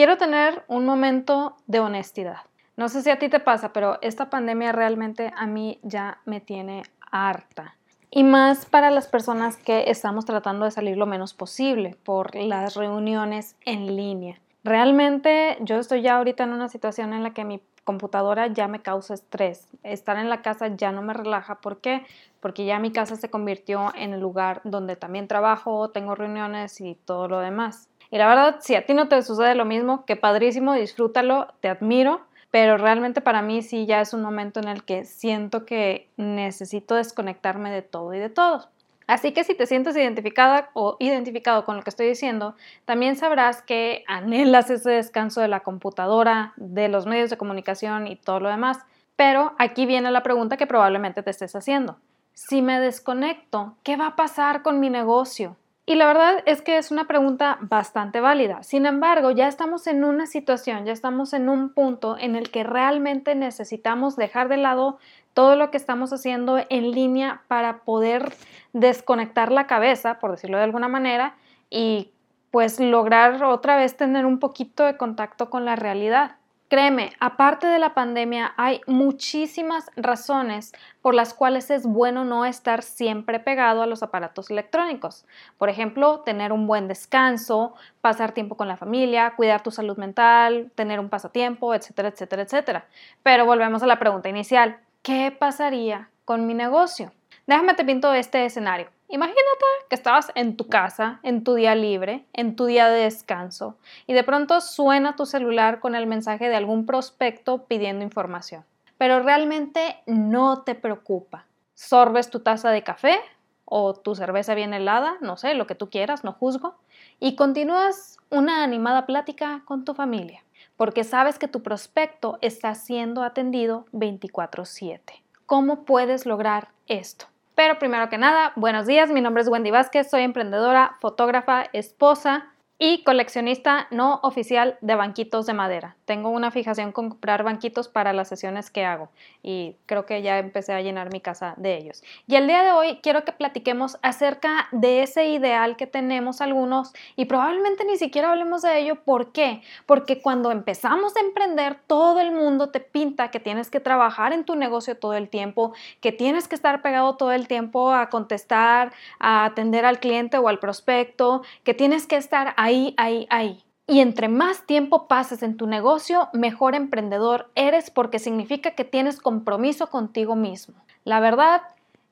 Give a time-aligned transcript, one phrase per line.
[0.00, 2.38] quiero tener un momento de honestidad.
[2.74, 6.40] No sé si a ti te pasa, pero esta pandemia realmente a mí ya me
[6.40, 7.76] tiene harta.
[8.10, 12.76] Y más para las personas que estamos tratando de salir lo menos posible por las
[12.76, 14.40] reuniones en línea.
[14.64, 18.80] Realmente yo estoy ya ahorita en una situación en la que mi computadora ya me
[18.80, 19.68] causa estrés.
[19.82, 21.60] Estar en la casa ya no me relaja.
[21.60, 22.06] ¿Por qué?
[22.40, 26.94] Porque ya mi casa se convirtió en el lugar donde también trabajo, tengo reuniones y
[26.94, 27.90] todo lo demás.
[28.10, 31.68] Y la verdad, si a ti no te sucede lo mismo, que padrísimo, disfrútalo, te
[31.68, 36.08] admiro, pero realmente para mí sí ya es un momento en el que siento que
[36.16, 38.68] necesito desconectarme de todo y de todos.
[39.06, 43.60] Así que si te sientes identificada o identificado con lo que estoy diciendo, también sabrás
[43.60, 48.48] que anhelas ese descanso de la computadora, de los medios de comunicación y todo lo
[48.48, 48.78] demás.
[49.16, 51.96] Pero aquí viene la pregunta que probablemente te estés haciendo.
[52.34, 55.56] Si me desconecto, ¿qué va a pasar con mi negocio?
[55.90, 58.62] Y la verdad es que es una pregunta bastante válida.
[58.62, 62.62] Sin embargo, ya estamos en una situación, ya estamos en un punto en el que
[62.62, 64.98] realmente necesitamos dejar de lado
[65.34, 68.32] todo lo que estamos haciendo en línea para poder
[68.72, 71.34] desconectar la cabeza, por decirlo de alguna manera,
[71.70, 72.12] y
[72.52, 76.36] pues lograr otra vez tener un poquito de contacto con la realidad.
[76.70, 80.70] Créeme, aparte de la pandemia, hay muchísimas razones
[81.02, 85.26] por las cuales es bueno no estar siempre pegado a los aparatos electrónicos.
[85.58, 90.70] Por ejemplo, tener un buen descanso, pasar tiempo con la familia, cuidar tu salud mental,
[90.76, 92.86] tener un pasatiempo, etcétera, etcétera, etcétera.
[93.24, 94.78] Pero volvemos a la pregunta inicial.
[95.02, 97.10] ¿Qué pasaría con mi negocio?
[97.48, 98.86] Déjame te pinto este escenario.
[99.12, 103.76] Imagínate que estabas en tu casa, en tu día libre, en tu día de descanso,
[104.06, 108.64] y de pronto suena tu celular con el mensaje de algún prospecto pidiendo información.
[108.98, 111.46] Pero realmente no te preocupa.
[111.74, 113.18] Sorbes tu taza de café
[113.64, 116.76] o tu cerveza bien helada, no sé, lo que tú quieras, no juzgo,
[117.18, 120.44] y continúas una animada plática con tu familia,
[120.76, 125.24] porque sabes que tu prospecto está siendo atendido 24/7.
[125.46, 127.26] ¿Cómo puedes lograr esto?
[127.60, 132.46] Pero primero que nada, buenos días, mi nombre es Wendy Vázquez, soy emprendedora, fotógrafa, esposa
[132.82, 135.96] y coleccionista no oficial de banquitos de madera.
[136.06, 139.10] Tengo una fijación con comprar banquitos para las sesiones que hago
[139.42, 142.02] y creo que ya empecé a llenar mi casa de ellos.
[142.26, 146.94] Y el día de hoy quiero que platiquemos acerca de ese ideal que tenemos algunos
[147.16, 148.94] y probablemente ni siquiera hablemos de ello.
[149.04, 149.60] ¿Por qué?
[149.84, 154.44] Porque cuando empezamos a emprender, todo el mundo te pinta que tienes que trabajar en
[154.44, 158.94] tu negocio todo el tiempo, que tienes que estar pegado todo el tiempo a contestar,
[159.18, 163.64] a atender al cliente o al prospecto, que tienes que estar ahí, ahí, ahí.
[163.86, 169.20] Y entre más tiempo pases en tu negocio, mejor emprendedor eres porque significa que tienes
[169.20, 170.76] compromiso contigo mismo.
[171.04, 171.62] La verdad,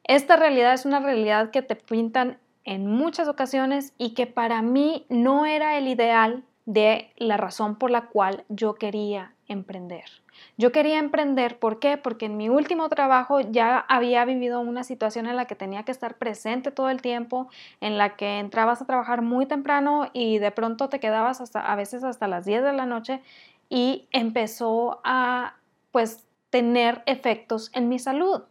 [0.02, 5.06] esta realidad es una realidad que te pintan en muchas ocasiones y que para mí
[5.08, 10.04] no era el ideal de la razón por la cual yo quería emprender.
[10.56, 11.97] Yo quería emprender, ¿por qué?
[11.97, 15.93] Porque en mi último trabajo ya había vivido una situación en la que tenía que
[15.93, 17.49] estar presente todo el tiempo,
[17.81, 21.77] en la que entrabas a trabajar muy temprano y de pronto te quedabas hasta a
[21.77, 23.22] veces hasta las 10 de la noche
[23.69, 25.54] y empezó a
[25.93, 28.43] pues tener efectos en mi salud.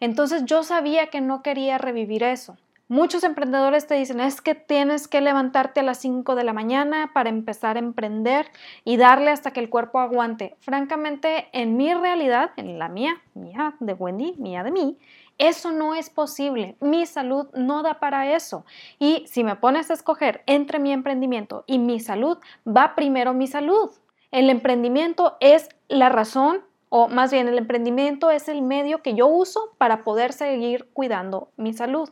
[0.00, 2.56] Entonces yo sabía que no quería revivir eso.
[2.88, 7.10] Muchos emprendedores te dicen, es que tienes que levantarte a las 5 de la mañana
[7.12, 8.46] para empezar a emprender
[8.84, 10.56] y darle hasta que el cuerpo aguante.
[10.60, 14.98] Francamente, en mi realidad, en la mía, mía de Wendy, mía de mí,
[15.36, 16.76] eso no es posible.
[16.78, 18.64] Mi salud no da para eso.
[19.00, 23.48] Y si me pones a escoger entre mi emprendimiento y mi salud, va primero mi
[23.48, 23.90] salud.
[24.30, 29.26] El emprendimiento es la razón o más bien el emprendimiento es el medio que yo
[29.26, 32.08] uso para poder seguir cuidando mi salud.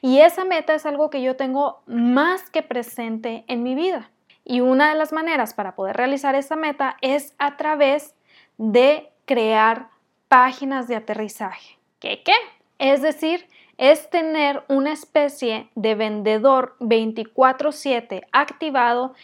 [0.00, 4.10] Y esa meta es algo que yo tengo más que presente en mi vida.
[4.44, 8.14] Y una de las maneras para poder realizar esa meta es a través
[8.58, 9.88] de crear
[10.28, 11.78] páginas de aterrizaje.
[11.98, 12.34] ¿Qué qué?
[12.78, 13.48] Es decir,
[13.78, 19.14] es tener una especie de vendedor 24/7 activado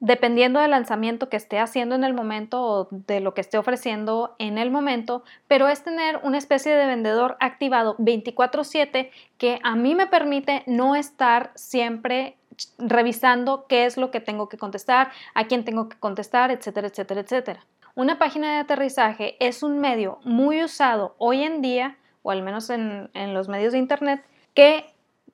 [0.00, 4.34] dependiendo del lanzamiento que esté haciendo en el momento o de lo que esté ofreciendo
[4.38, 9.94] en el momento, pero es tener una especie de vendedor activado 24/7 que a mí
[9.94, 12.36] me permite no estar siempre
[12.78, 17.20] revisando qué es lo que tengo que contestar, a quién tengo que contestar, etcétera, etcétera,
[17.20, 17.66] etcétera.
[17.94, 22.70] Una página de aterrizaje es un medio muy usado hoy en día, o al menos
[22.70, 24.24] en, en los medios de Internet,
[24.54, 24.84] que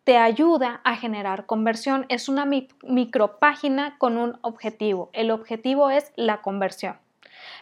[0.06, 2.06] te ayuda a generar conversión.
[2.08, 2.46] Es una
[2.84, 5.10] micropágina con un objetivo.
[5.12, 6.96] El objetivo es la conversión.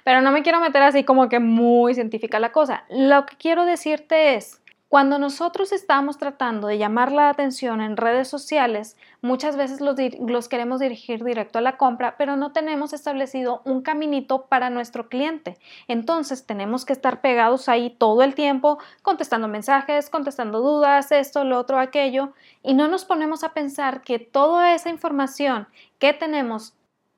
[0.04, 2.84] Pero no me quiero meter así como que muy científica la cosa.
[2.90, 8.28] Lo que quiero decirte es Cuando nosotros estamos tratando de llamar la atención en redes
[8.28, 13.82] sociales, muchas veces los, queremos dirigir directo a la compra, pero no tenemos establecido un
[13.82, 15.58] caminito para nuestro cliente.
[15.88, 21.58] Entonces tenemos que estar pegados ahí todo el tiempo, contestando mensajes, contestando dudas, esto, lo
[21.58, 22.32] otro, aquello,
[22.62, 25.66] y no nos ponemos a pensar que toda esa información
[25.98, 26.74] que tenemos,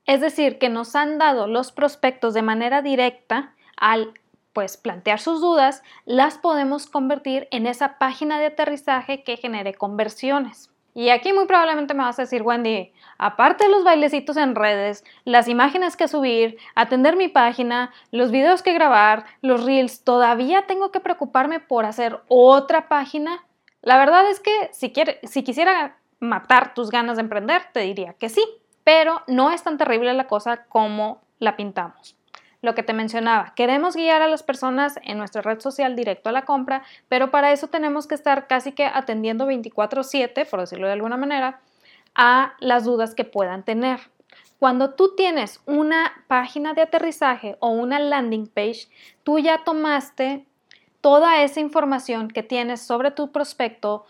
[0.07, 4.15] es decir, que nos han dado los prospectos de manera directa al
[4.57, 10.71] pues plantear sus dudas, las podemos convertir en esa página de aterrizaje que genere conversiones.
[10.95, 15.05] Y aquí muy probablemente me vas a decir, Wendy, aparte de los bailecitos en redes,
[15.27, 20.91] las imágenes que subir, atender mi página, los videos que grabar, los reels, ¿todavía tengo
[20.91, 23.45] que preocuparme por hacer otra página?
[23.83, 24.91] La verdad es que si,
[25.25, 28.43] si quisiera matar tus ganas de emprender, te diría que sí,
[28.85, 32.17] pero no es tan terrible la cosa como la pintamos
[32.67, 36.33] lo que te mencionaba, queremos guiar a las personas en nuestra red social directo a
[36.33, 40.93] la compra, pero para eso tenemos que estar casi que atendiendo 24/7, por decirlo de
[40.93, 41.61] alguna manera,
[42.15, 44.01] a las dudas que puedan tener.
[44.59, 48.89] Cuando tú tienes una página de aterrizaje o una landing page,
[49.23, 50.47] tú ya tomaste
[51.01, 54.07] toda esa información que tienes sobre tu prospecto,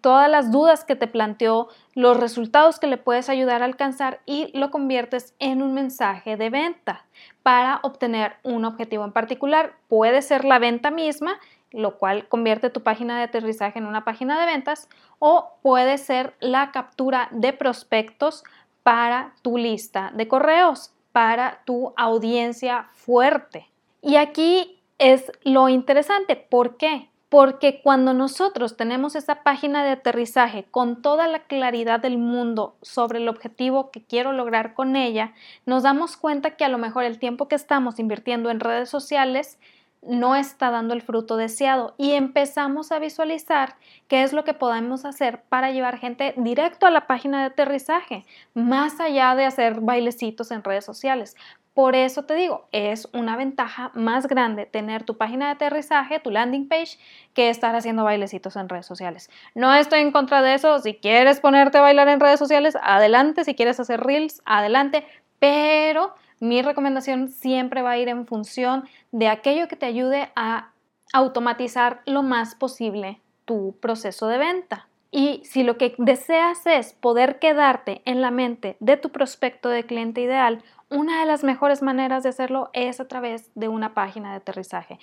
[0.00, 4.56] todas las dudas que te planteó, los resultados que le puedes ayudar a alcanzar y
[4.58, 7.06] lo conviertes en un mensaje de venta
[7.42, 9.72] para obtener un objetivo en particular.
[9.88, 11.38] Puede ser la venta misma,
[11.70, 14.88] lo cual convierte tu página de aterrizaje en una página de ventas,
[15.18, 18.44] o puede ser la captura de prospectos
[18.82, 23.70] para tu lista de correos, para tu audiencia fuerte.
[24.02, 26.36] Y aquí es lo interesante.
[26.36, 27.08] ¿Por qué?
[27.36, 33.18] Porque cuando nosotros tenemos esa página de aterrizaje con toda la claridad del mundo sobre
[33.18, 35.34] el objetivo que quiero lograr con ella,
[35.66, 39.58] nos damos cuenta que a lo mejor el tiempo que estamos invirtiendo en redes sociales
[40.08, 43.76] no está dando el fruto deseado y empezamos a visualizar
[44.08, 48.24] qué es lo que podemos hacer para llevar gente directo a la página de aterrizaje,
[48.54, 51.36] más allá de hacer bailecitos en redes sociales.
[51.76, 56.30] Por eso te digo, es una ventaja más grande tener tu página de aterrizaje, tu
[56.30, 56.98] landing page,
[57.34, 59.28] que estar haciendo bailecitos en redes sociales.
[59.54, 60.78] No estoy en contra de eso.
[60.78, 63.44] Si quieres ponerte a bailar en redes sociales, adelante.
[63.44, 65.06] Si quieres hacer reels, adelante.
[65.38, 70.72] Pero mi recomendación siempre va a ir en función de aquello que te ayude a
[71.12, 74.88] automatizar lo más posible tu proceso de venta.
[75.10, 79.86] Y si lo que deseas es poder quedarte en la mente de tu prospecto de
[79.86, 84.30] cliente ideal, una de las mejores maneras de hacerlo es a través de una página
[84.30, 84.98] de aterrizaje.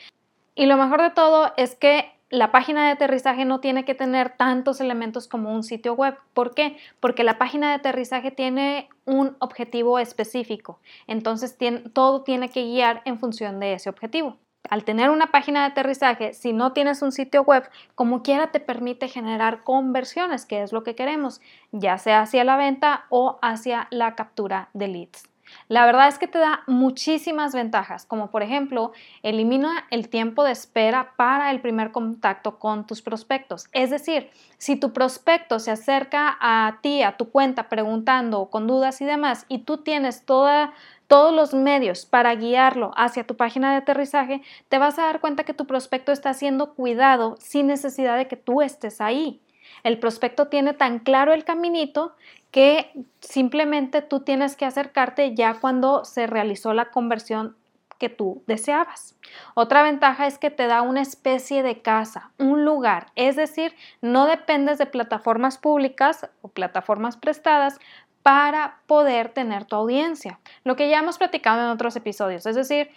[0.56, 4.32] Y lo mejor de todo es que la página de aterrizaje no tiene que tener
[4.32, 6.18] tantos elementos como un sitio web.
[6.34, 6.78] ¿Por qué?
[7.00, 10.80] Porque la página de aterrizaje tiene un objetivo específico.
[11.06, 11.56] Entonces
[11.94, 14.38] todo tiene que guiar en función de ese objetivo.
[14.68, 18.60] Al tener una página de aterrizaje, si no tienes un sitio web, como quiera te
[18.60, 21.40] permite generar conversiones, que es lo que queremos,
[21.72, 25.33] ya sea hacia la venta o hacia la captura de leads.
[25.68, 28.92] La verdad es que te da muchísimas ventajas, como por ejemplo,
[29.22, 33.68] elimina el tiempo de espera para el primer contacto con tus prospectos.
[33.72, 39.02] Es decir, si tu prospecto se acerca a ti, a tu cuenta, preguntando con dudas
[39.02, 40.74] y demás, y tú tienes toda
[41.08, 45.44] todos los medios para guiarlo hacia tu página de aterrizaje, te vas a dar cuenta
[45.44, 49.40] que tu prospecto está siendo cuidado sin necesidad de que tú estés ahí.
[49.84, 52.16] El prospecto tiene tan claro el caminito
[52.52, 57.56] que simplemente tú tienes que acercarte ya cuando se realizó la conversión
[57.98, 59.18] que tú deseabas.
[59.56, 64.26] Otra ventaja es que te da una especie de casa, un lugar, es decir, no
[64.26, 67.80] dependes de plataformas públicas o plataformas prestadas
[68.24, 70.40] para poder tener tu audiencia.
[70.64, 72.90] Lo que ya hemos platicado en otros episodios, es decir,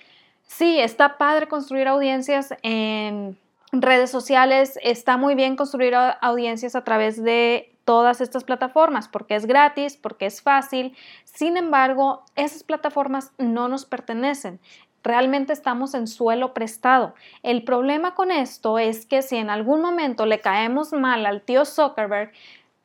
[0.43, 3.39] sí, está padre construir audiencias en
[3.83, 9.47] redes sociales, está muy bien construir audiencias a través de todas estas plataformas porque es
[9.47, 10.97] gratis, porque es fácil.
[11.25, 14.61] Sin embargo, esas plataformas no nos pertenecen.
[15.05, 17.15] Realmente estamos en suelo prestado.
[17.45, 21.65] El problema con esto es que si en algún momento le caemos mal al tío
[21.65, 22.33] Zuckerberg,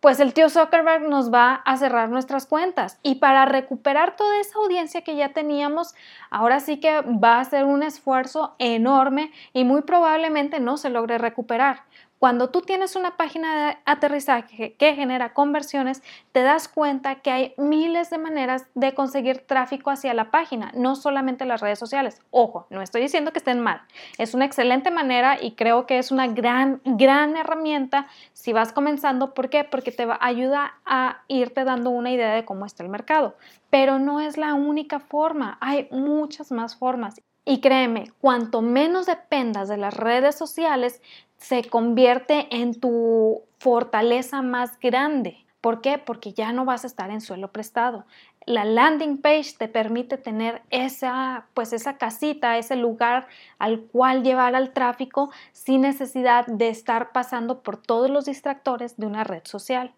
[0.01, 2.99] pues el tío Zuckerberg nos va a cerrar nuestras cuentas.
[3.03, 5.93] Y para recuperar toda esa audiencia que ya teníamos,
[6.31, 11.19] ahora sí que va a ser un esfuerzo enorme y muy probablemente no se logre
[11.19, 11.83] recuperar.
[12.21, 17.53] Cuando tú tienes una página de aterrizaje que genera conversiones, te das cuenta que hay
[17.57, 22.21] miles de maneras de conseguir tráfico hacia la página, no solamente las redes sociales.
[22.29, 23.81] Ojo, no estoy diciendo que estén mal.
[24.19, 29.33] Es una excelente manera y creo que es una gran, gran herramienta si vas comenzando.
[29.33, 29.63] ¿Por qué?
[29.63, 33.35] Porque te ayuda a irte dando una idea de cómo está el mercado.
[33.71, 37.19] Pero no es la única forma, hay muchas más formas.
[37.45, 41.01] Y créeme, cuanto menos dependas de las redes sociales,
[41.37, 45.45] se convierte en tu fortaleza más grande.
[45.59, 45.97] ¿Por qué?
[45.97, 48.05] Porque ya no vas a estar en suelo prestado.
[48.45, 53.27] La landing page te permite tener esa, pues esa casita, ese lugar
[53.59, 59.05] al cual llevar al tráfico sin necesidad de estar pasando por todos los distractores de
[59.05, 59.93] una red social.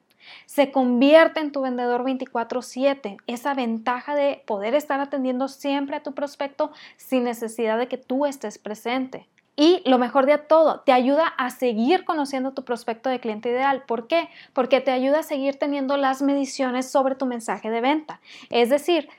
[0.46, 6.14] Se convierte en tu vendedor 24/7, esa ventaja de poder estar atendiendo siempre a tu
[6.14, 9.28] prospecto sin necesidad de que tú estés presente.
[9.56, 13.84] Y lo mejor de todo, te ayuda a seguir conociendo tu prospecto de cliente ideal.
[13.86, 14.30] ¿Por qué?
[14.54, 18.20] Porque te ayuda a seguir teniendo las mediciones sobre tu mensaje de venta.
[18.50, 19.10] Es decir,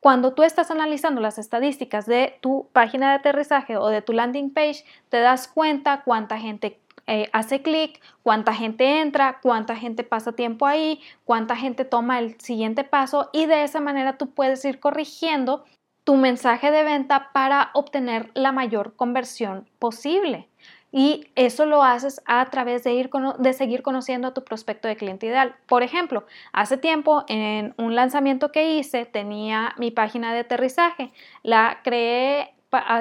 [0.00, 4.52] cuando tú estás analizando las estadísticas de tu página de aterrizaje o de tu landing
[4.52, 10.32] page, te das cuenta cuánta gente eh, hace clic, cuánta gente entra, cuánta gente pasa
[10.32, 14.80] tiempo ahí, cuánta gente toma el siguiente paso y de esa manera tú puedes ir
[14.80, 15.64] corrigiendo
[16.04, 20.48] tu mensaje de venta para obtener la mayor conversión posible.
[20.96, 24.96] Y eso lo haces a través de, ir de seguir conociendo a tu prospecto de
[24.96, 25.56] cliente ideal.
[25.66, 31.10] Por ejemplo, hace tiempo en un lanzamiento que hice tenía mi página de aterrizaje.
[31.42, 32.54] La creé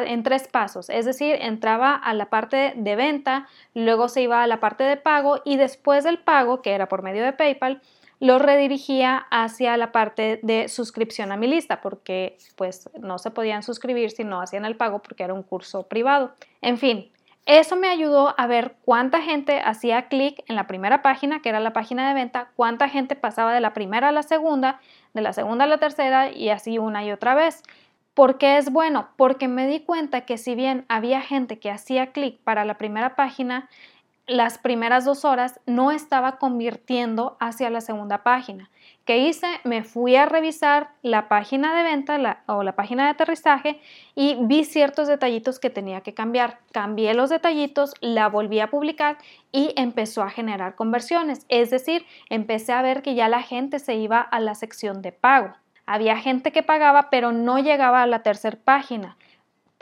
[0.06, 4.48] en tres pasos, es decir, entraba a la parte de venta, luego se iba a
[4.48, 7.82] la parte de pago y después del pago, que era por medio de PayPal,
[8.20, 13.63] lo redirigía hacia la parte de suscripción a mi lista porque pues no se podían
[13.63, 16.32] suscribir si no hacían el pago porque era un curso privado.
[16.62, 17.12] En fin,
[17.46, 21.60] eso me ayudó a ver cuánta gente hacía clic en la primera página, que era
[21.60, 24.80] la página de venta, cuánta gente pasaba de la primera a la segunda,
[25.13, 27.62] de la segunda a la tercera y así una y otra vez.
[28.13, 29.08] ¿Por qué es bueno?
[29.17, 33.15] Porque me di cuenta que si bien había gente que hacía clic para la primera
[33.15, 33.70] página,
[34.27, 38.70] las primeras dos horas no estaba convirtiendo hacia la segunda página.
[39.03, 39.48] ¿Qué hice?
[39.65, 43.82] Me fui a revisar la página de venta o la página de aterrizaje
[44.15, 46.60] y vi ciertos detallitos que tenía que cambiar.
[46.72, 49.17] Cambié los detallitos, la volví a publicar
[49.51, 51.46] y empezó a generar conversiones.
[51.50, 55.12] Es decir, empecé a ver que ya la gente se iba a la sección de
[55.12, 55.53] pago.
[55.86, 59.18] Había gente que pagaba pero no llegaba a la tercera página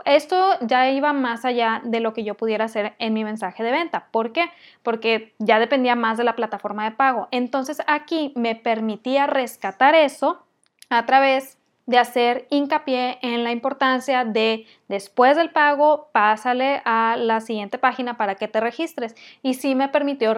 [0.06, 3.72] esto ya iba más allá de lo que yo pudiera hacer en mi mensaje de
[3.72, 4.08] venta.
[4.12, 4.46] ¿Por qué?
[4.84, 7.28] Porque ya dependía más de la plataforma de pago.
[7.32, 10.44] Entonces aquí me permitía rescatar eso
[10.90, 17.42] a través de hacer hincapié en la importancia de después del pago, pásale a la
[17.42, 19.16] siguiente página para que te registres.
[19.42, 20.36] Y sí me permitió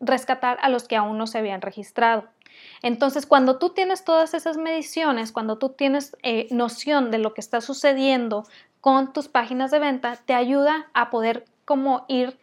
[0.00, 2.24] rescatar a los que aún no se habían registrado.
[2.82, 7.40] Entonces, cuando tú tienes todas esas mediciones, cuando tú tienes eh, noción de lo que
[7.40, 8.44] está sucediendo
[8.82, 12.36] con tus páginas de venta te ayuda a poder como ir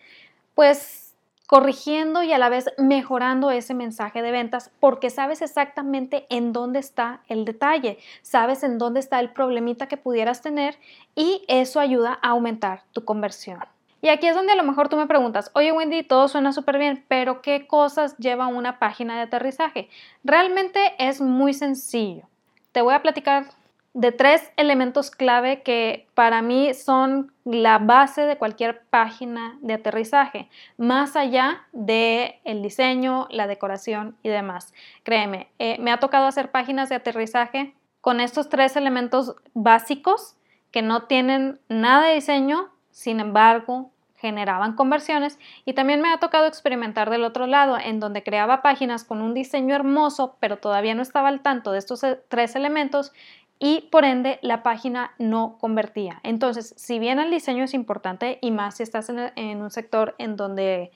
[0.55, 1.13] pues
[1.47, 6.79] corrigiendo y a la vez mejorando ese mensaje de ventas porque sabes exactamente en dónde
[6.79, 10.77] está el detalle, sabes en dónde está el problemita que pudieras tener
[11.15, 13.59] y eso ayuda a aumentar tu conversión.
[14.01, 16.77] Y aquí es donde a lo mejor tú me preguntas, oye Wendy, todo suena súper
[16.77, 19.89] bien, pero ¿qué cosas lleva una página de aterrizaje?
[20.23, 22.23] Realmente es muy sencillo.
[22.71, 23.47] Te voy a platicar
[23.93, 30.47] de tres elementos clave que para mí son la base de cualquier página de aterrizaje,
[30.77, 34.73] más allá del el diseño, la decoración y demás.
[35.03, 40.37] Créeme, eh, me ha tocado hacer páginas de aterrizaje con estos tres elementos básicos
[40.71, 46.45] que no tienen nada de diseño, sin embargo, generaban conversiones y también me ha tocado
[46.45, 51.01] experimentar del otro lado en donde creaba páginas con un diseño hermoso pero todavía no
[51.01, 53.13] estaba al tanto de estos eh, tres elementos
[53.59, 56.21] y por ende la página no convertía.
[56.23, 60.37] Entonces, si bien el diseño es importante y más si estás en, un sector en
[60.37, 60.91] donde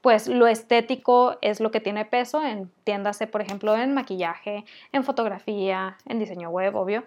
[0.00, 5.96] pues lo estético es lo que tiene peso, entiéndase por ejemplo en maquillaje, en fotografía,
[6.06, 7.04] en diseño web, obvio,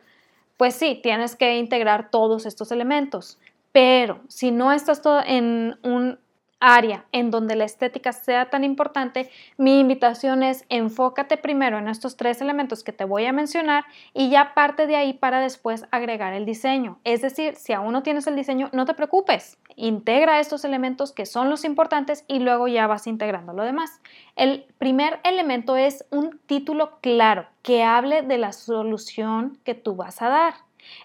[0.57, 3.37] pues sí, tienes que integrar todos estos elementos.
[3.71, 6.19] Pero si no estás todo en un
[6.61, 12.15] área en donde la estética sea tan importante, mi invitación es enfócate primero en estos
[12.15, 16.33] tres elementos que te voy a mencionar y ya parte de ahí para después agregar
[16.33, 16.99] el diseño.
[17.03, 21.25] Es decir, si aún no tienes el diseño, no te preocupes, integra estos elementos que
[21.25, 23.99] son los importantes y luego ya vas integrando lo demás.
[24.35, 30.21] El primer elemento es un título claro que hable de la solución que tú vas
[30.21, 30.53] a dar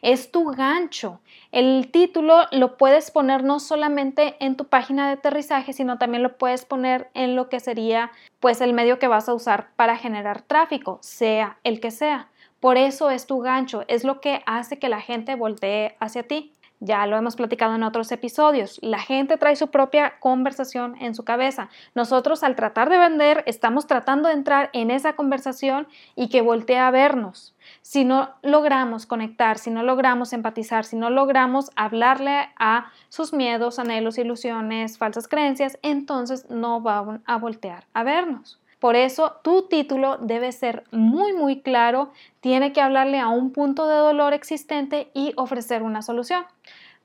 [0.03, 1.21] es tu gancho.
[1.53, 6.37] El título lo puedes poner no solamente en tu página de aterrizaje, sino también lo
[6.37, 10.43] puedes poner en lo que sería pues el medio que vas a usar para generar
[10.43, 12.29] tráfico, sea el que sea.
[12.61, 16.53] Por eso es tu gancho, es lo que hace que la gente voltee hacia ti.
[16.81, 18.79] Ya lo hemos platicado en otros episodios.
[18.83, 21.71] La gente trae su propia conversación en su cabeza.
[21.95, 26.79] Nosotros al tratar de vender estamos tratando de entrar en esa conversación y que voltee
[26.79, 27.55] a vernos.
[27.81, 33.79] Si no logramos conectar, si no logramos empatizar, si no logramos hablarle a sus miedos,
[33.79, 38.61] anhelos, ilusiones, falsas creencias, entonces no va a voltear a vernos.
[38.87, 43.89] Por eso tu título debe ser muy muy claro, tiene que hablarle a un punto
[43.89, 46.47] de dolor existente y ofrecer una solución.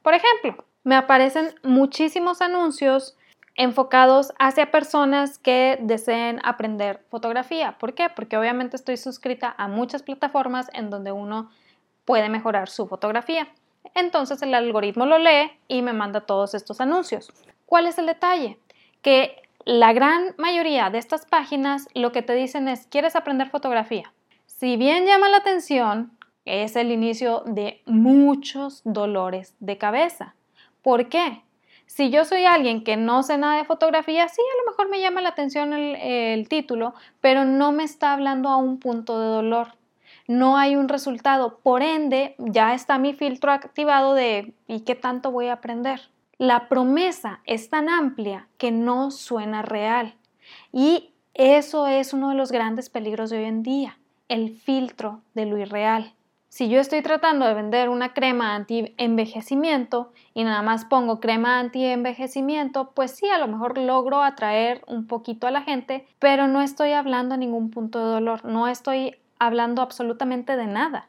[0.04, 3.18] Por ejemplo, me aparecen muchísimos anuncios
[3.56, 7.76] enfocados hacia personas que deseen aprender fotografía.
[7.80, 8.10] ¿Por qué?
[8.16, 11.50] Porque obviamente estoy suscrita a muchas plataformas en donde uno
[12.06, 13.48] puede mejorar su fotografía.
[13.96, 17.34] Entonces el algoritmo lo lee y me manda todos estos anuncios.
[17.66, 18.60] ¿Cuál es el detalle?
[19.02, 24.14] Que la gran mayoría de estas páginas lo que te dicen es, ¿quieres aprender fotografía?
[24.46, 30.36] Si bien llama la atención, es el inicio de muchos dolores de cabeza.
[30.82, 31.44] ¿Por qué?
[31.86, 35.02] Si yo soy alguien que no sé nada de fotografía, sí, a lo mejor me
[35.02, 39.28] llama la atención el, el, título, pero no me está hablando a un punto de
[39.28, 39.76] dolor.
[40.28, 41.60] No hay un resultado.
[41.60, 46.02] Por ende, ya está mi filtro activado de ¿y qué tanto voy a aprender?
[46.42, 50.16] La promesa es tan amplia que no suena real.
[50.74, 55.46] Y eso es uno de los grandes peligros de hoy en día, el filtro de
[55.46, 56.16] lo irreal.
[56.50, 62.90] Si yo estoy tratando de vender una crema anti-envejecimiento y nada más pongo crema anti-envejecimiento,
[62.96, 66.94] pues sí, a lo mejor logro atraer un poquito a la gente, pero no estoy
[66.94, 71.08] hablando a ningún punto de dolor, no estoy hablando absolutamente de nada.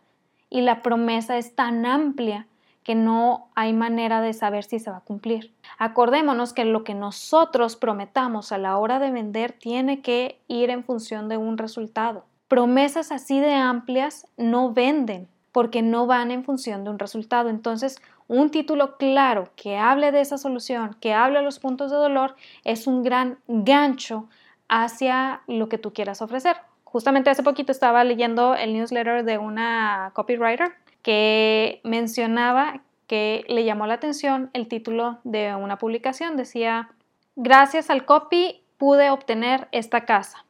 [0.50, 2.46] Y la promesa es tan amplia
[2.84, 5.52] que no hay manera de saber si se va a cumplir.
[5.78, 10.84] Acordémonos que lo que nosotros prometamos a la hora de vender tiene que ir en
[10.84, 12.24] función de un resultado.
[12.48, 17.48] Promesas así de amplias no venden porque no van en función de un resultado.
[17.50, 21.98] Entonces, un título claro que hable de esa solución, que hable de los puntos de
[21.98, 22.34] dolor,
[22.64, 24.28] es un gran gancho
[24.68, 26.56] hacia lo que tú quieras ofrecer.
[26.84, 30.72] Justamente hace poquito estaba leyendo el newsletter de una copywriter
[31.02, 36.36] que mencionaba que le llamó la atención el título de una publicación.
[36.36, 36.90] Decía,
[37.36, 40.44] gracias al copy pude obtener esta casa.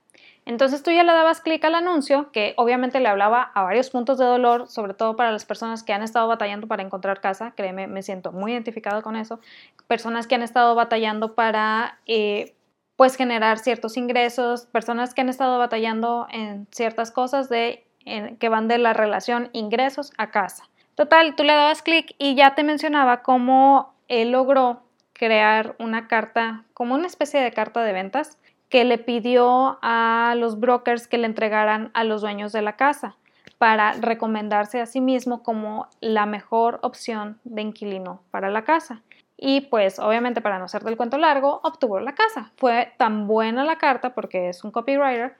[0.44, 4.18] Entonces tú ya le dabas clic al anuncio, que obviamente le hablaba a varios puntos
[4.18, 7.86] de dolor, sobre todo para las personas que han estado batallando para encontrar casa, créeme,
[7.86, 9.38] me siento muy identificado con eso,
[9.86, 12.56] personas que han estado batallando para eh,
[12.96, 18.68] pues generar ciertos ingresos, personas que han estado batallando en ciertas cosas de que van
[18.68, 20.68] de la relación ingresos a casa.
[20.94, 26.64] Total, tú le dabas clic y ya te mencionaba cómo él logró crear una carta,
[26.74, 28.38] como una especie de carta de ventas,
[28.68, 33.16] que le pidió a los brokers que le entregaran a los dueños de la casa
[33.58, 39.02] para recomendarse a sí mismo como la mejor opción de inquilino para la casa.
[39.36, 42.50] Y pues obviamente para no hacer del cuento largo, obtuvo la casa.
[42.56, 45.36] Fue tan buena la carta porque es un copywriter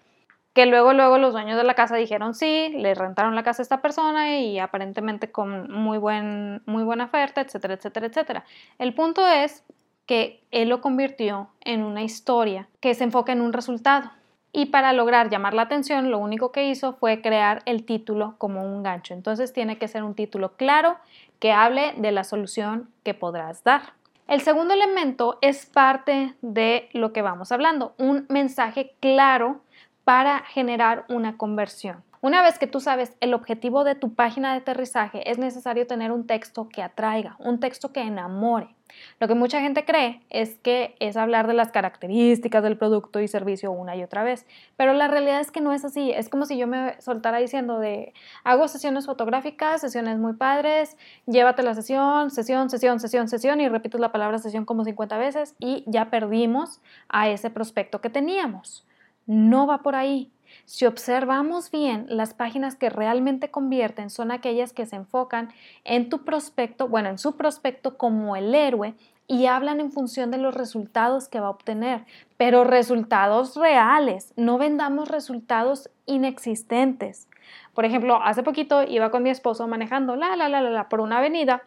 [0.55, 3.65] que luego, luego los dueños de la casa dijeron sí, le rentaron la casa a
[3.65, 8.45] esta persona y aparentemente con muy, buen, muy buena oferta, etcétera, etcétera, etcétera.
[8.79, 9.65] El punto es
[10.07, 14.11] que él lo convirtió en una historia que se enfoca en un resultado.
[14.55, 18.63] Y para lograr llamar la atención, lo único que hizo fue crear el título como
[18.63, 19.15] un gancho.
[19.15, 20.99] Entonces tiene que ser un título claro
[21.39, 23.95] que hable de la solución que podrás dar.
[24.29, 29.63] El segundo elemento es parte de lo que vamos hablando, un mensaje claro
[30.05, 32.03] para generar una conversión.
[32.25, 36.13] Una vez que tú sabes el objetivo de tu página de aterrizaje, es necesario tener
[36.13, 38.77] un texto que atraiga, un texto que enamore.
[39.19, 43.27] Lo que mucha gente cree es que es hablar de las características del producto y
[43.27, 46.13] servicio una y otra vez, pero la realidad es que no es así.
[46.13, 48.13] Es como si yo me soltara diciendo de
[48.45, 54.01] hago sesiones fotográficas, sesiones muy padres, llévate la sesión, sesión, sesión, sesión, sesión y repites
[54.01, 58.87] la palabra sesión como 50 veces y ya perdimos a ese prospecto que teníamos.
[59.27, 60.31] No va por ahí.
[60.65, 65.53] Si observamos bien, las páginas que realmente convierten son aquellas que se enfocan
[65.85, 68.95] en tu prospecto, bueno, en su prospecto como el héroe
[69.27, 72.05] y hablan en función de los resultados que va a obtener,
[72.37, 77.29] pero resultados reales, no vendamos resultados inexistentes.
[77.75, 81.19] Por ejemplo, hace poquito iba con mi esposo manejando la la la la, por una
[81.19, 81.63] avenida.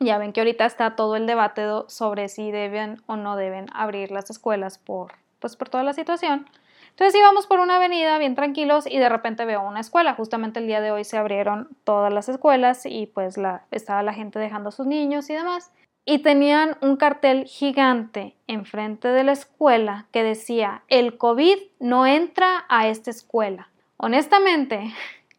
[0.00, 4.10] Ya ven que ahorita está todo el debate sobre si deben o no deben abrir
[4.10, 6.46] las escuelas por pues por toda la situación.
[6.92, 10.14] Entonces íbamos por una avenida bien tranquilos y de repente veo una escuela.
[10.14, 14.12] Justamente el día de hoy se abrieron todas las escuelas y pues la, estaba la
[14.12, 15.72] gente dejando a sus niños y demás.
[16.04, 22.66] Y tenían un cartel gigante enfrente de la escuela que decía, el COVID no entra
[22.68, 23.68] a esta escuela.
[23.96, 24.92] Honestamente,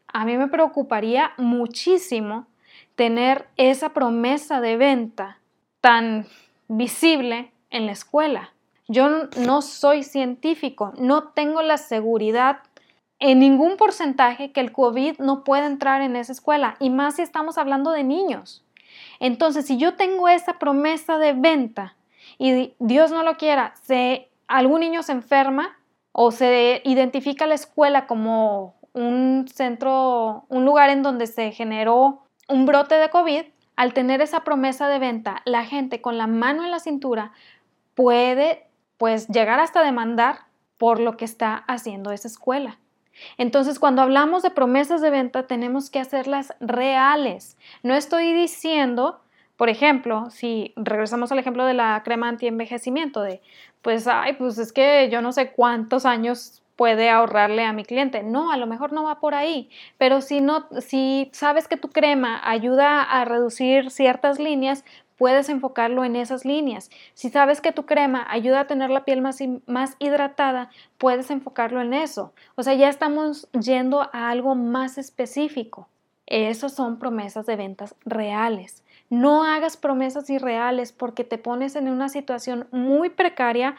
[0.08, 2.48] a mí me preocuparía muchísimo
[2.96, 5.38] tener esa promesa de venta
[5.82, 6.26] tan
[6.68, 8.54] visible en la escuela.
[8.88, 12.60] Yo no soy científico, no tengo la seguridad
[13.19, 17.22] en ningún porcentaje que el COVID no pueda entrar en esa escuela, y más si
[17.22, 18.65] estamos hablando de niños.
[19.19, 21.96] Entonces, si yo tengo esa promesa de venta
[22.38, 25.78] y Dios no lo quiera, si algún niño se enferma
[26.12, 32.65] o se identifica la escuela como un centro, un lugar en donde se generó un
[32.65, 33.43] brote de COVID,
[33.76, 37.32] al tener esa promesa de venta, la gente con la mano en la cintura
[37.96, 38.67] puede
[39.04, 40.46] pues llegar hasta demandar
[40.78, 42.80] por lo que está haciendo esa escuela.
[43.38, 47.58] Entonces, cuando hablamos de promesas de venta, tenemos que hacerlas reales.
[47.82, 49.20] No estoy diciendo,
[49.58, 53.42] por ejemplo, si regresamos al ejemplo de la crema anti-envejecimiento, de,
[53.82, 58.24] pues, ay, pues es que yo no sé cuántos años puede ahorrarle a mi cliente.
[58.24, 61.89] No, a lo mejor no va por ahí, pero si no, si sabes que tu
[61.89, 64.84] crema ayuda a reducir ciertas líneas,
[65.17, 66.89] puedes enfocarlo en esas líneas.
[67.13, 71.82] Si sabes que tu crema ayuda a tener la piel más, más hidratada, puedes enfocarlo
[71.82, 72.34] en eso.
[72.56, 75.88] O sea, ya estamos yendo a algo más específico.
[76.26, 78.84] Esas son promesas de ventas reales.
[79.10, 83.76] No hagas promesas irreales porque te pones en una situación muy precaria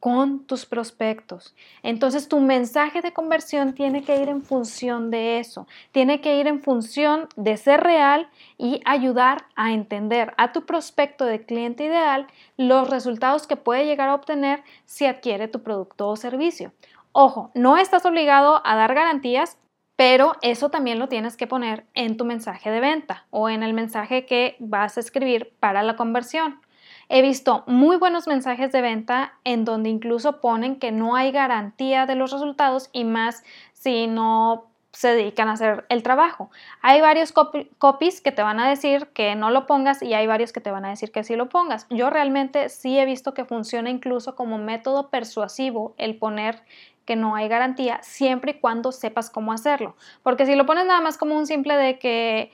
[0.00, 1.54] con tus prospectos.
[1.82, 6.46] Entonces tu mensaje de conversión tiene que ir en función de eso, tiene que ir
[6.46, 8.28] en función de ser real
[8.58, 14.08] y ayudar a entender a tu prospecto de cliente ideal los resultados que puede llegar
[14.08, 16.72] a obtener si adquiere tu producto o servicio.
[17.12, 19.58] Ojo, no estás obligado a dar garantías,
[19.96, 23.72] pero eso también lo tienes que poner en tu mensaje de venta o en el
[23.72, 26.60] mensaje que vas a escribir para la conversión.
[27.08, 32.06] He visto muy buenos mensajes de venta en donde incluso ponen que no hay garantía
[32.06, 36.50] de los resultados y más si no se dedican a hacer el trabajo.
[36.80, 40.52] Hay varios copies que te van a decir que no lo pongas y hay varios
[40.52, 41.86] que te van a decir que sí lo pongas.
[41.90, 46.62] Yo realmente sí he visto que funciona incluso como método persuasivo el poner
[47.04, 49.96] que no hay garantía siempre y cuando sepas cómo hacerlo.
[50.22, 52.50] Porque si lo pones nada más como un simple de que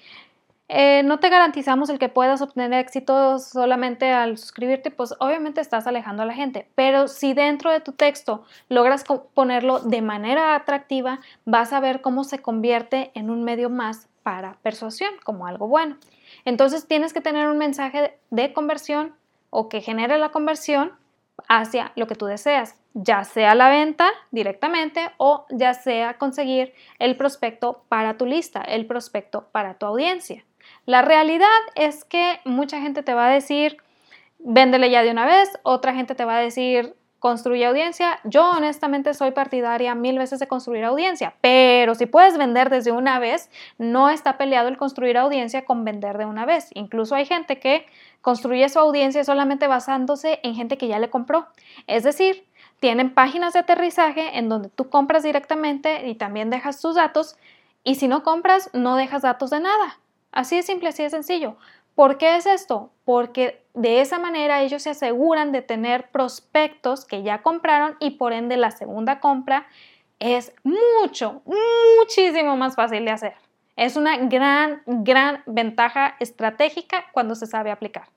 [0.74, 5.87] eh, no te garantizamos el que puedas obtener éxito solamente al suscribirte, pues obviamente estás
[5.87, 6.66] alejando a la gente.
[6.74, 9.04] Pero si dentro de tu texto logras
[9.35, 14.54] ponerlo de manera atractiva, vas a ver cómo se convierte en un medio más para
[14.62, 15.98] persuasión, como algo bueno.
[16.46, 19.14] Entonces tienes que tener un mensaje de conversión
[19.50, 20.92] o que genere la conversión
[21.48, 27.16] hacia lo que tú deseas, ya sea la venta directamente o ya sea conseguir el
[27.18, 30.44] prospecto para tu lista, el prospecto para tu audiencia.
[30.84, 33.76] La realidad es que mucha gente te va a decir,
[34.40, 38.18] véndele ya de una vez, otra gente te va a decir, construye audiencia.
[38.24, 43.20] Yo honestamente soy partidaria mil veces de construir audiencia, pero si puedes vender desde una
[43.20, 46.70] vez, no está peleado el construir audiencia con vender de una vez.
[46.74, 47.86] Incluso hay gente que
[48.20, 51.46] construye su audiencia solamente basándose en gente que ya le compró.
[51.86, 52.44] Es decir,
[52.80, 57.36] tienen páginas de aterrizaje en donde tú compras directamente y también dejas tus datos
[57.84, 60.00] y si no compras, no dejas datos de nada.
[60.32, 61.56] Así de simple, así de sencillo.
[61.94, 62.90] ¿Por qué es esto?
[63.04, 68.32] Porque de esa manera ellos se aseguran de tener prospectos que ya compraron y por
[68.32, 69.66] ende la segunda compra
[70.18, 71.42] es mucho,
[71.98, 73.34] muchísimo más fácil de hacer.
[73.76, 78.08] Es una gran, gran ventaja estratégica cuando se sabe aplicar.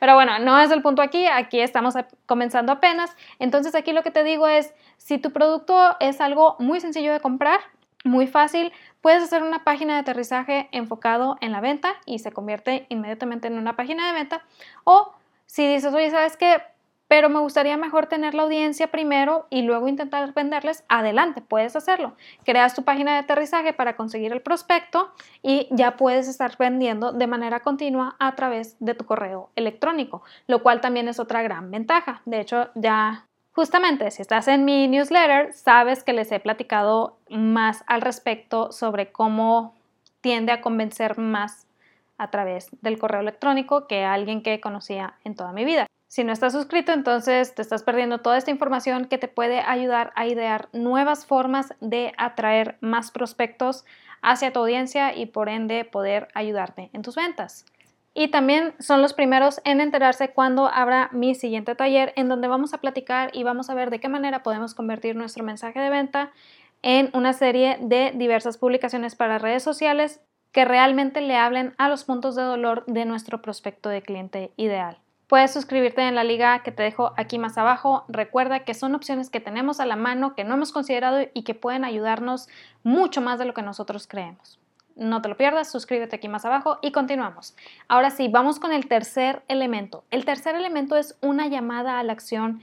[0.00, 1.94] Pero bueno, no es el punto aquí, aquí estamos
[2.26, 3.14] comenzando apenas.
[3.38, 7.20] Entonces aquí lo que te digo es, si tu producto es algo muy sencillo de
[7.20, 7.60] comprar,
[8.06, 12.86] muy fácil, puedes hacer una página de aterrizaje enfocado en la venta y se convierte
[12.88, 14.42] inmediatamente en una página de venta.
[14.84, 15.12] O
[15.46, 16.60] si dices, oye, ¿sabes qué?
[17.08, 22.16] Pero me gustaría mejor tener la audiencia primero y luego intentar venderles, adelante, puedes hacerlo.
[22.44, 27.26] Creas tu página de aterrizaje para conseguir el prospecto y ya puedes estar vendiendo de
[27.28, 32.22] manera continua a través de tu correo electrónico, lo cual también es otra gran ventaja.
[32.24, 33.25] De hecho, ya
[33.56, 39.12] Justamente, si estás en mi newsletter, sabes que les he platicado más al respecto sobre
[39.12, 39.74] cómo
[40.20, 41.66] tiende a convencer más
[42.18, 45.86] a través del correo electrónico que alguien que conocía en toda mi vida.
[46.06, 50.12] Si no estás suscrito, entonces te estás perdiendo toda esta información que te puede ayudar
[50.16, 53.86] a idear nuevas formas de atraer más prospectos
[54.20, 57.64] hacia tu audiencia y por ende poder ayudarte en tus ventas
[58.16, 62.72] y también son los primeros en enterarse cuando abra mi siguiente taller en donde vamos
[62.72, 66.32] a platicar y vamos a ver de qué manera podemos convertir nuestro mensaje de venta
[66.80, 72.04] en una serie de diversas publicaciones para redes sociales que realmente le hablen a los
[72.04, 74.96] puntos de dolor de nuestro prospecto de cliente ideal.
[75.26, 78.06] Puedes suscribirte en la liga que te dejo aquí más abajo.
[78.08, 81.54] Recuerda que son opciones que tenemos a la mano, que no hemos considerado y que
[81.54, 82.48] pueden ayudarnos
[82.82, 84.58] mucho más de lo que nosotros creemos.
[84.96, 87.54] No te lo pierdas, suscríbete aquí más abajo y continuamos.
[87.86, 90.04] Ahora sí, vamos con el tercer elemento.
[90.10, 92.62] El tercer elemento es una llamada a la acción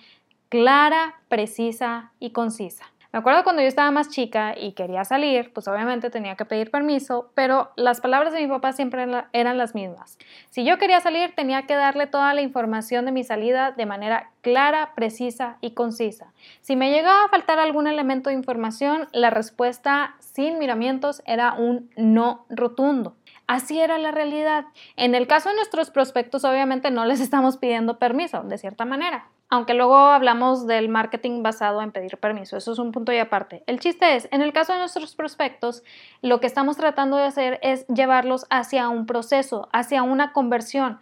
[0.49, 2.85] clara, precisa y concisa.
[3.13, 6.71] Me acuerdo cuando yo estaba más chica y quería salir, pues obviamente tenía que pedir
[6.71, 10.17] permiso, pero las palabras de mi papá siempre eran las mismas.
[10.49, 14.31] Si yo quería salir, tenía que darle toda la información de mi salida de manera
[14.41, 16.33] clara, precisa y concisa.
[16.61, 21.91] Si me llegaba a faltar algún elemento de información, la respuesta sin miramientos era un
[21.95, 23.15] no rotundo.
[23.45, 24.65] Así era la realidad.
[24.95, 29.27] En el caso de nuestros prospectos, obviamente no les estamos pidiendo permiso, de cierta manera
[29.49, 33.63] aunque luego hablamos del marketing basado en pedir permiso, eso es un punto y aparte.
[33.67, 35.83] El chiste es, en el caso de nuestros prospectos,
[36.21, 40.99] lo que estamos tratando de hacer es llevarlos hacia un proceso, hacia una conversión.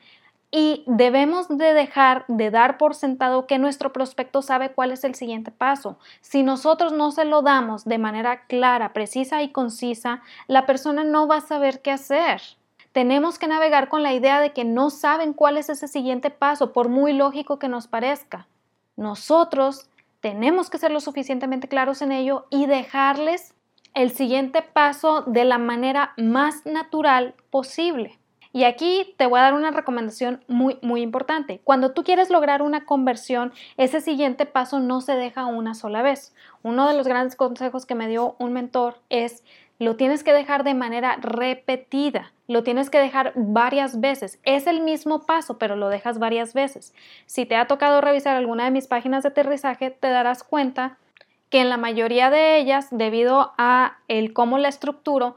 [0.54, 5.16] Y debemos de dejar de dar por sentado que nuestro prospecto sabe cuál es el
[5.16, 5.98] siguiente paso.
[6.20, 11.26] Si nosotros no se lo damos de manera clara, precisa y concisa, la persona no
[11.26, 12.42] va a saber qué hacer
[12.92, 16.74] tenemos que navegar con la idea de que no saben cuál es ese siguiente paso,
[16.74, 18.48] por muy lógico que nos parezca.
[18.98, 23.56] Nosotros tenemos que ser lo suficientemente claros en ello y dejarles
[23.94, 28.20] el siguiente paso de la manera más natural posible.
[28.54, 31.62] Y aquí te voy a dar una recomendación muy, muy importante.
[31.64, 36.36] Cuando tú quieres lograr una conversión, ese siguiente paso no se deja una sola vez.
[36.62, 39.44] Uno de los grandes consejos que me dio un mentor es
[39.82, 44.40] lo tienes que dejar de manera repetida, lo tienes que dejar varias veces.
[44.44, 46.94] Es el mismo paso, pero lo dejas varias veces.
[47.26, 51.00] Si te ha tocado revisar alguna de mis páginas de aterrizaje, te darás cuenta
[51.50, 55.36] que en la mayoría de ellas, debido a el cómo la estructuro,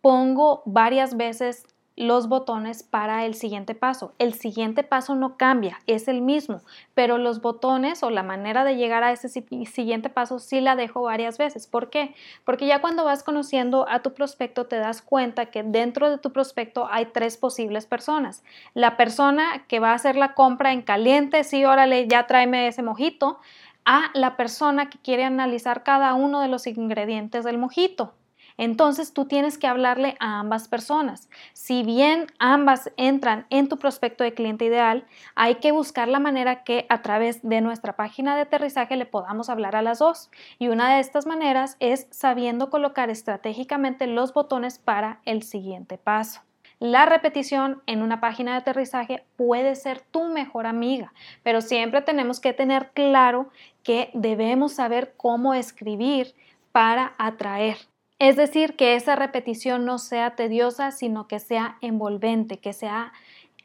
[0.00, 1.64] pongo varias veces
[1.96, 4.12] los botones para el siguiente paso.
[4.18, 6.60] El siguiente paso no cambia, es el mismo,
[6.94, 11.02] pero los botones o la manera de llegar a ese siguiente paso sí la dejo
[11.02, 11.66] varias veces.
[11.66, 12.14] ¿Por qué?
[12.44, 16.32] Porque ya cuando vas conociendo a tu prospecto te das cuenta que dentro de tu
[16.32, 18.44] prospecto hay tres posibles personas.
[18.74, 22.82] La persona que va a hacer la compra en caliente, sí, órale, ya tráeme ese
[22.82, 23.40] mojito,
[23.86, 28.12] a la persona que quiere analizar cada uno de los ingredientes del mojito.
[28.58, 31.28] Entonces tú tienes que hablarle a ambas personas.
[31.52, 36.64] Si bien ambas entran en tu prospecto de cliente ideal, hay que buscar la manera
[36.64, 40.30] que a través de nuestra página de aterrizaje le podamos hablar a las dos.
[40.58, 46.40] Y una de estas maneras es sabiendo colocar estratégicamente los botones para el siguiente paso.
[46.78, 52.38] La repetición en una página de aterrizaje puede ser tu mejor amiga, pero siempre tenemos
[52.38, 53.48] que tener claro
[53.82, 56.34] que debemos saber cómo escribir
[56.72, 57.78] para atraer.
[58.18, 63.12] Es decir, que esa repetición no sea tediosa, sino que sea envolvente, que sea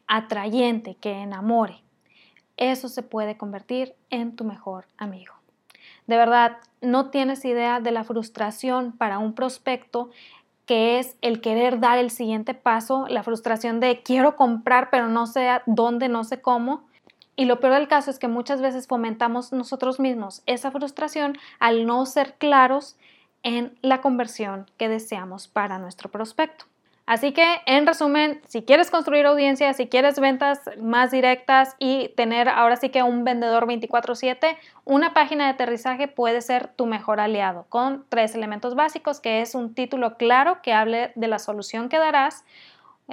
[0.07, 1.81] atrayente, que enamore.
[2.57, 5.33] Eso se puede convertir en tu mejor amigo.
[6.07, 10.09] De verdad, no tienes idea de la frustración para un prospecto
[10.65, 15.27] que es el querer dar el siguiente paso, la frustración de quiero comprar pero no
[15.27, 16.85] sé dónde, no sé cómo.
[17.35, 21.85] Y lo peor del caso es que muchas veces fomentamos nosotros mismos esa frustración al
[21.85, 22.97] no ser claros
[23.43, 26.65] en la conversión que deseamos para nuestro prospecto.
[27.07, 32.47] Así que, en resumen, si quieres construir audiencia, si quieres ventas más directas y tener
[32.47, 37.65] ahora sí que un vendedor 24/7, una página de aterrizaje puede ser tu mejor aliado
[37.69, 41.97] con tres elementos básicos, que es un título claro que hable de la solución que
[41.97, 42.45] darás,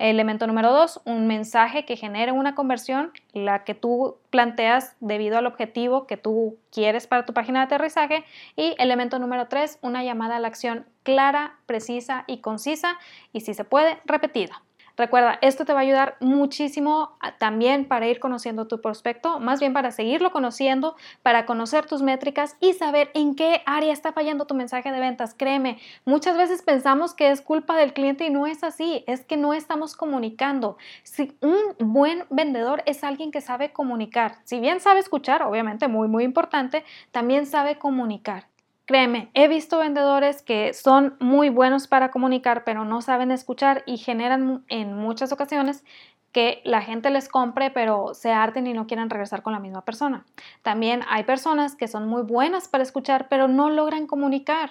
[0.00, 5.46] Elemento número dos, un mensaje que genere una conversión, la que tú planteas debido al
[5.46, 8.24] objetivo que tú quieres para tu página de aterrizaje.
[8.54, 12.96] Y elemento número tres, una llamada a la acción clara, precisa y concisa
[13.32, 14.62] y si se puede, repetida.
[14.98, 19.72] Recuerda, esto te va a ayudar muchísimo también para ir conociendo tu prospecto, más bien
[19.72, 24.56] para seguirlo conociendo, para conocer tus métricas y saber en qué área está fallando tu
[24.56, 25.34] mensaje de ventas.
[25.34, 29.36] Créeme, muchas veces pensamos que es culpa del cliente y no es así, es que
[29.36, 30.78] no estamos comunicando.
[31.04, 36.08] Si un buen vendedor es alguien que sabe comunicar, si bien sabe escuchar, obviamente muy
[36.08, 38.48] muy importante, también sabe comunicar.
[38.88, 43.98] Créeme, he visto vendedores que son muy buenos para comunicar, pero no saben escuchar y
[43.98, 45.84] generan en muchas ocasiones
[46.32, 49.84] que la gente les compre, pero se harten y no quieran regresar con la misma
[49.84, 50.24] persona.
[50.62, 54.70] También hay personas que son muy buenas para escuchar, pero no logran comunicar.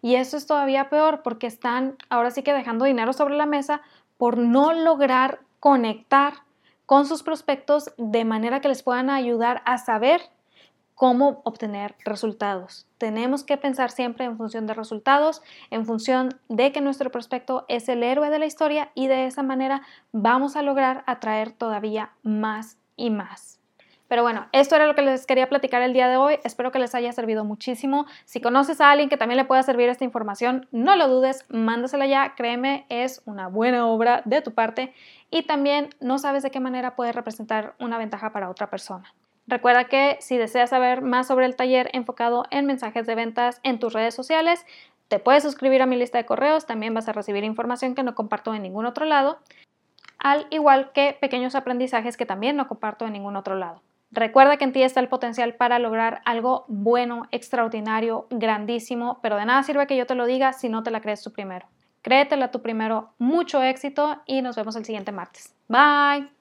[0.00, 3.80] Y eso es todavía peor porque están ahora sí que dejando dinero sobre la mesa
[4.16, 6.34] por no lograr conectar
[6.86, 10.20] con sus prospectos de manera que les puedan ayudar a saber
[10.96, 12.88] cómo obtener resultados.
[12.98, 17.88] Tenemos que pensar siempre en función de resultados, en función de que nuestro prospecto es
[17.88, 22.78] el héroe de la historia y de esa manera vamos a lograr atraer todavía más
[22.96, 23.60] y más.
[24.08, 26.38] Pero bueno, esto era lo que les quería platicar el día de hoy.
[26.44, 28.06] Espero que les haya servido muchísimo.
[28.24, 32.06] Si conoces a alguien que también le pueda servir esta información, no lo dudes, mándasela
[32.06, 32.34] ya.
[32.36, 34.94] Créeme, es una buena obra de tu parte
[35.30, 39.12] y también no sabes de qué manera puede representar una ventaja para otra persona.
[39.46, 43.78] Recuerda que si deseas saber más sobre el taller enfocado en mensajes de ventas en
[43.78, 44.64] tus redes sociales,
[45.08, 48.14] te puedes suscribir a mi lista de correos, también vas a recibir información que no
[48.14, 49.38] comparto en ningún otro lado,
[50.18, 53.82] al igual que pequeños aprendizajes que también no comparto en ningún otro lado.
[54.10, 59.44] Recuerda que en ti está el potencial para lograr algo bueno, extraordinario, grandísimo, pero de
[59.44, 61.66] nada sirve que yo te lo diga si no te la crees tú primero.
[62.02, 65.54] Créetela tú primero, mucho éxito y nos vemos el siguiente martes.
[65.68, 66.35] Bye.